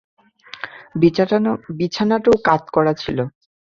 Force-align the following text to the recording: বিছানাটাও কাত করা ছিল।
বিছানাটাও 1.79 2.35
কাত 2.45 2.63
করা 2.73 2.93
ছিল। 2.93 3.17